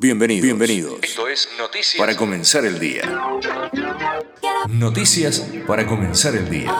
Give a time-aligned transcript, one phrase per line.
[0.00, 0.44] Bienvenidos.
[0.44, 0.98] Bienvenidos.
[1.02, 3.02] Esto es Noticias Para comenzar el día.
[4.68, 6.72] Noticias para comenzar el día.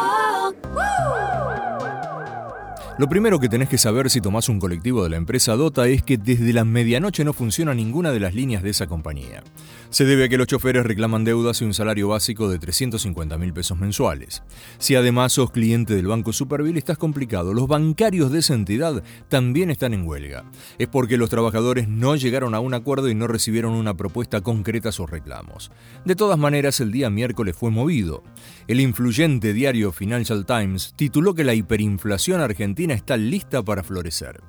[2.99, 6.03] Lo primero que tenés que saber si tomás un colectivo de la empresa Dota es
[6.03, 9.45] que desde la medianoche no funciona ninguna de las líneas de esa compañía.
[9.91, 13.53] Se debe a que los choferes reclaman deudas y un salario básico de 350 mil
[13.53, 14.43] pesos mensuales.
[14.79, 17.55] Si además sos cliente del Banco Superville estás complicado.
[17.55, 20.45] Los bancarios de esa entidad también están en huelga.
[20.79, 24.89] Es porque los trabajadores no llegaron a un acuerdo y no recibieron una propuesta concreta
[24.89, 25.71] a sus reclamos.
[26.05, 28.25] De todas maneras, el día miércoles fue movido.
[28.67, 34.41] El influyente diario Financial Times tituló que la hiperinflación argentina está lista para florecer.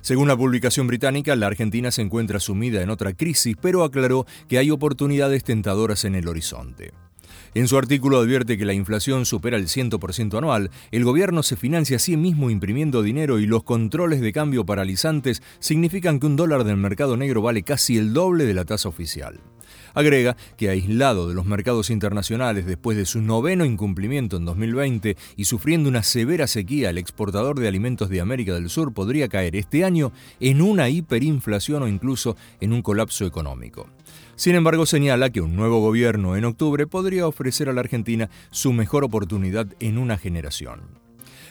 [0.00, 4.58] Según la publicación británica, la Argentina se encuentra sumida en otra crisis, pero aclaró que
[4.58, 6.92] hay oportunidades tentadoras en el horizonte.
[7.54, 11.96] En su artículo advierte que la inflación supera el 100% anual, el gobierno se financia
[11.96, 16.64] a sí mismo imprimiendo dinero y los controles de cambio paralizantes significan que un dólar
[16.64, 19.40] del mercado negro vale casi el doble de la tasa oficial.
[19.98, 25.44] Agrega que aislado de los mercados internacionales después de su noveno incumplimiento en 2020 y
[25.44, 29.82] sufriendo una severa sequía, el exportador de alimentos de América del Sur podría caer este
[29.82, 33.88] año en una hiperinflación o incluso en un colapso económico.
[34.36, 38.72] Sin embargo, señala que un nuevo gobierno en octubre podría ofrecer a la Argentina su
[38.72, 41.07] mejor oportunidad en una generación.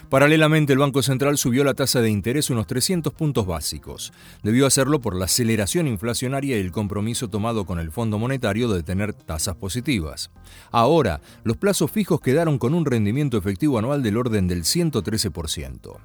[0.10, 4.14] Paralelamente, el Banco Central subió la tasa de interés unos 300 puntos básicos.
[4.42, 8.84] Debió hacerlo por la aceleración inflacionaria y el compromiso tomado con el Fondo Monetario de
[8.84, 10.32] tener tasas positivas.
[10.72, 15.98] Ahora, los plazos fijos quedaron con un rendimiento efectivo anual del orden del 113%.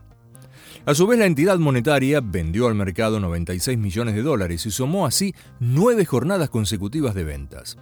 [0.84, 5.06] A su vez, la entidad monetaria vendió al mercado 96 millones de dólares y sumó
[5.06, 7.78] así nueve jornadas consecutivas de ventas.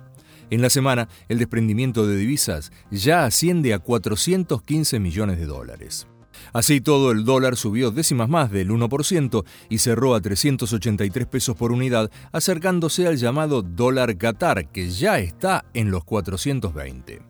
[0.50, 6.08] En la semana, el desprendimiento de divisas ya asciende a 415 millones de dólares.
[6.52, 11.70] Así todo, el dólar subió décimas más del 1% y cerró a 383 pesos por
[11.70, 17.22] unidad, acercándose al llamado dólar Qatar, que ya está en los 420.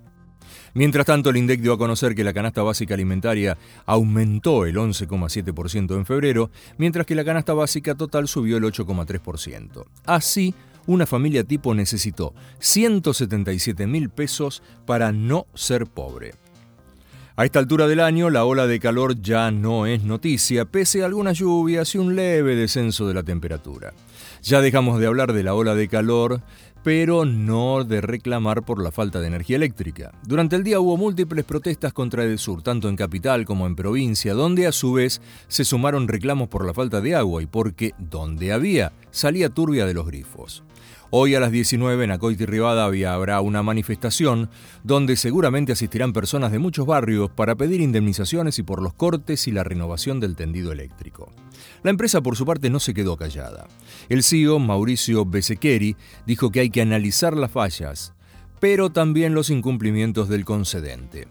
[0.73, 5.97] Mientras tanto, el INDEC dio a conocer que la canasta básica alimentaria aumentó el 11,7%
[5.97, 9.85] en febrero, mientras que la canasta básica total subió el 8,3%.
[10.07, 10.55] Así,
[10.91, 16.33] una familia tipo necesitó 177 mil pesos para no ser pobre.
[17.37, 21.07] A esta altura del año, la ola de calor ya no es noticia, pese a
[21.07, 23.95] algunas lluvias y un leve descenso de la temperatura.
[24.43, 26.43] Ya dejamos de hablar de la ola de calor,
[26.83, 30.13] pero no de reclamar por la falta de energía eléctrica.
[30.27, 34.35] Durante el día hubo múltiples protestas contra el sur, tanto en capital como en provincia,
[34.35, 38.53] donde a su vez se sumaron reclamos por la falta de agua y porque donde
[38.53, 40.65] había salía turbia de los grifos.
[41.13, 44.49] Hoy a las 19 en Acoiti Rivadavia habrá una manifestación
[44.85, 49.51] donde seguramente asistirán personas de muchos barrios para pedir indemnizaciones y por los cortes y
[49.51, 51.33] la renovación del tendido eléctrico.
[51.83, 53.67] La empresa por su parte no se quedó callada.
[54.09, 58.15] El CEO Mauricio Besequeri dijo que hay que analizar las fallas,
[58.61, 61.27] pero también los incumplimientos del concedente.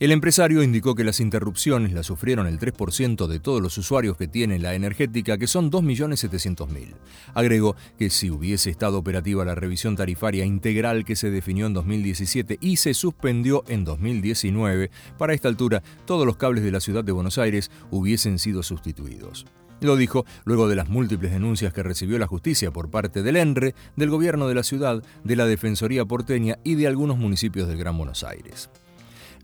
[0.00, 4.26] El empresario indicó que las interrupciones las sufrieron el 3% de todos los usuarios que
[4.26, 6.96] tiene la energética, que son 2.700.000.
[7.32, 12.58] Agregó que si hubiese estado operativa la revisión tarifaria integral que se definió en 2017
[12.60, 17.12] y se suspendió en 2019, para esta altura todos los cables de la ciudad de
[17.12, 19.46] Buenos Aires hubiesen sido sustituidos.
[19.80, 23.76] Lo dijo luego de las múltiples denuncias que recibió la justicia por parte del ENRE,
[23.94, 27.96] del gobierno de la ciudad, de la Defensoría porteña y de algunos municipios del Gran
[27.96, 28.70] Buenos Aires.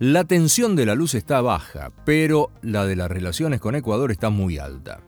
[0.02, 4.30] La tensión de la luz está baja, pero la de las relaciones con Ecuador está
[4.30, 5.02] muy alta.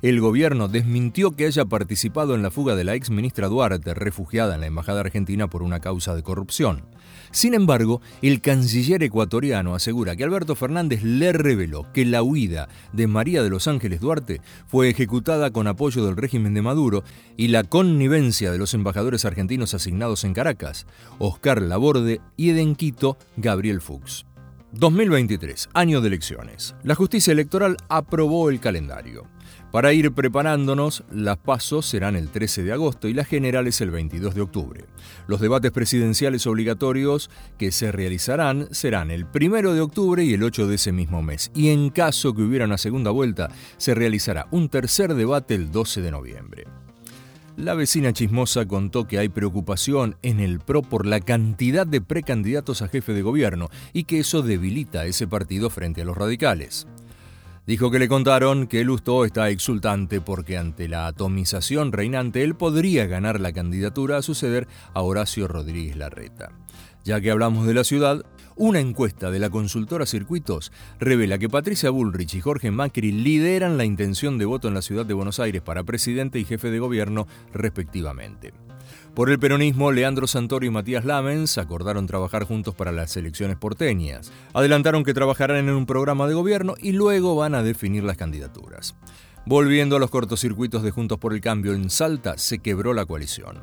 [0.00, 4.54] El gobierno desmintió que haya participado en la fuga de la ex ministra Duarte, refugiada
[4.54, 6.84] en la Embajada Argentina por una causa de corrupción.
[7.32, 13.08] Sin embargo, el canciller ecuatoriano asegura que Alberto Fernández le reveló que la huida de
[13.08, 17.02] María de los Ángeles Duarte fue ejecutada con apoyo del régimen de Maduro
[17.36, 20.86] y la connivencia de los embajadores argentinos asignados en Caracas,
[21.18, 24.26] Oscar Laborde y en Quito, Gabriel Fuchs.
[24.72, 26.74] 2023, año de elecciones.
[26.84, 29.24] La justicia electoral aprobó el calendario.
[29.70, 34.34] Para ir preparándonos, las pasos serán el 13 de agosto y las generales el 22
[34.34, 34.84] de octubre.
[35.26, 37.28] Los debates presidenciales obligatorios
[37.58, 41.50] que se realizarán serán el 1 de octubre y el 8 de ese mismo mes.
[41.54, 46.00] Y en caso que hubiera una segunda vuelta, se realizará un tercer debate el 12
[46.00, 46.64] de noviembre.
[47.58, 52.80] La vecina chismosa contó que hay preocupación en el PRO por la cantidad de precandidatos
[52.80, 56.86] a jefe de gobierno y que eso debilita a ese partido frente a los radicales.
[57.68, 63.04] Dijo que le contaron que Lustó está exultante porque ante la atomización reinante él podría
[63.04, 66.50] ganar la candidatura a suceder a Horacio Rodríguez Larreta.
[67.04, 68.24] Ya que hablamos de la ciudad,
[68.56, 73.84] una encuesta de la consultora Circuitos revela que Patricia Bullrich y Jorge Macri lideran la
[73.84, 77.26] intención de voto en la ciudad de Buenos Aires para presidente y jefe de gobierno
[77.52, 78.54] respectivamente.
[79.18, 84.30] Por el peronismo, Leandro Santoro y Matías Lamens acordaron trabajar juntos para las elecciones porteñas.
[84.54, 88.94] Adelantaron que trabajarán en un programa de gobierno y luego van a definir las candidaturas.
[89.44, 93.60] Volviendo a los cortocircuitos de Juntos por el Cambio en Salta, se quebró la coalición.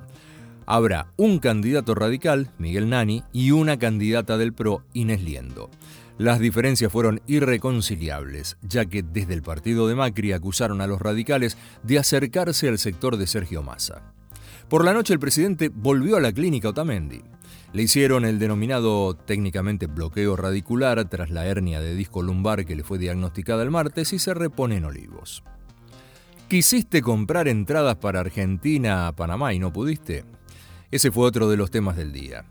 [0.65, 5.69] Habrá un candidato radical, Miguel Nani, y una candidata del PRO, Inés Liendo.
[6.17, 11.57] Las diferencias fueron irreconciliables, ya que desde el partido de Macri acusaron a los radicales
[11.81, 14.01] de acercarse al sector de Sergio Massa.
[14.69, 17.21] Por la noche el presidente volvió a la clínica Otamendi.
[17.73, 22.83] Le hicieron el denominado técnicamente bloqueo radicular tras la hernia de disco lumbar que le
[22.83, 25.43] fue diagnosticada el martes y se repone en Olivos.
[26.47, 30.25] ¿Quisiste comprar entradas para Argentina a Panamá y no pudiste?
[30.89, 32.45] Ese fue otro de los temas del día.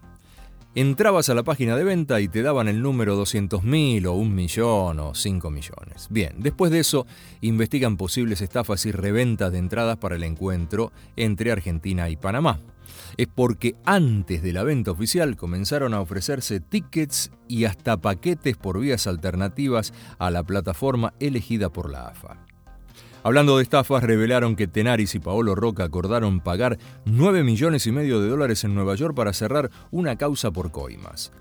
[0.76, 4.98] Entrabas a la página de venta y te daban el número 200.000 o un millón
[4.98, 6.08] o 5 millones.
[6.10, 7.06] Bien, después de eso
[7.42, 12.58] investigan posibles estafas y reventas de entradas para el encuentro entre Argentina y Panamá.
[13.16, 18.80] Es porque antes de la venta oficial comenzaron a ofrecerse tickets y hasta paquetes por
[18.80, 22.44] vías alternativas a la plataforma elegida por la AFA.
[23.26, 26.76] Hablando de estafas, revelaron que Tenaris y Paolo Roca acordaron pagar
[27.06, 31.32] 9 millones y medio de dólares en Nueva York para cerrar una causa por coimas.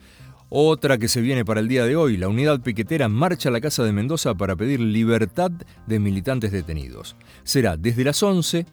[0.48, 3.60] Otra que se viene para el día de hoy, la unidad piquetera marcha a la
[3.60, 5.52] Casa de Mendoza para pedir libertad
[5.86, 7.18] de militantes detenidos.
[7.44, 8.66] Será desde las 11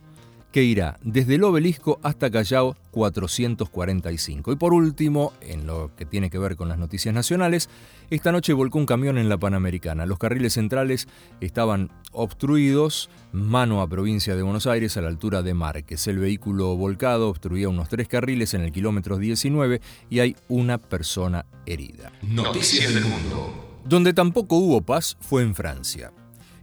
[0.52, 4.52] que irá desde el obelisco hasta Callao 445.
[4.52, 7.68] Y por último, en lo que tiene que ver con las noticias nacionales,
[8.10, 10.06] esta noche volcó un camión en la Panamericana.
[10.06, 11.06] Los carriles centrales
[11.40, 16.06] estaban obstruidos, mano a provincia de Buenos Aires a la altura de Márquez.
[16.08, 21.46] El vehículo volcado obstruía unos tres carriles en el kilómetro 19 y hay una persona
[21.66, 22.12] herida.
[22.22, 23.78] Noticias del mundo.
[23.84, 26.12] Donde tampoco hubo paz fue en Francia.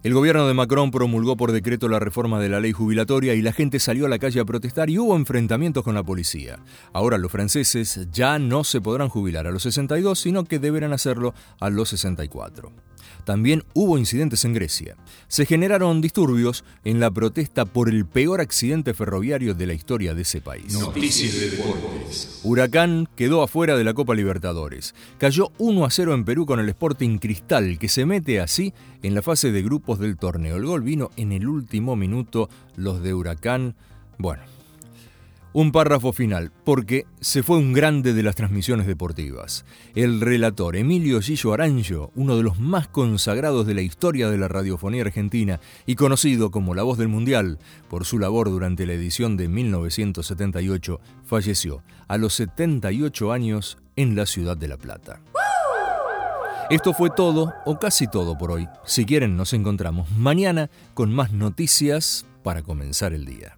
[0.07, 3.51] El gobierno de Macron promulgó por decreto la reforma de la ley jubilatoria y la
[3.51, 6.59] gente salió a la calle a protestar y hubo enfrentamientos con la policía.
[6.93, 11.33] Ahora los franceses ya no se podrán jubilar a los 62, sino que deberán hacerlo
[11.59, 12.71] a los 64.
[13.25, 14.95] También hubo incidentes en Grecia.
[15.27, 20.21] Se generaron disturbios en la protesta por el peor accidente ferroviario de la historia de
[20.21, 20.73] ese país.
[20.73, 22.41] Noticias de deportes.
[22.43, 24.95] Huracán quedó afuera de la Copa Libertadores.
[25.17, 28.73] Cayó 1 a 0 en Perú con el Sporting Cristal, que se mete así
[29.03, 30.57] en la fase de grupos del torneo.
[30.57, 32.49] El gol vino en el último minuto.
[32.75, 33.75] Los de Huracán,
[34.17, 34.43] bueno,
[35.53, 39.65] un párrafo final, porque se fue un grande de las transmisiones deportivas.
[39.95, 44.47] El relator Emilio Gillo Aranjo, uno de los más consagrados de la historia de la
[44.47, 47.59] radiofonía argentina y conocido como la voz del Mundial
[47.89, 54.25] por su labor durante la edición de 1978, falleció a los 78 años en la
[54.25, 55.21] ciudad de La Plata.
[56.69, 58.67] Esto fue todo, o casi todo por hoy.
[58.83, 63.56] Si quieren, nos encontramos mañana con más noticias para comenzar el día.